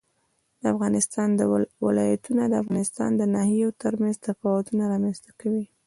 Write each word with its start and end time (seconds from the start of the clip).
د 0.61 0.63
افغانستان 0.73 1.29
ولايتونه 1.87 2.43
د 2.47 2.53
افغانستان 2.63 3.09
د 3.15 3.21
ناحیو 3.35 3.69
ترمنځ 3.83 4.15
تفاوتونه 4.27 4.83
رامنځ 4.93 5.17
ته 5.25 5.31
کوي. 5.41 5.65